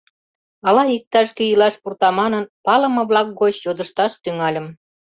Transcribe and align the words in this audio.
Ала 0.67 0.83
иктаж-кӧ 0.97 1.43
илаш 1.53 1.75
пурта 1.81 2.09
манын, 2.19 2.43
палыме-влак 2.65 3.27
гоч 3.39 3.53
йодышташ 3.65 4.13
тӱҥальым. 4.23 4.67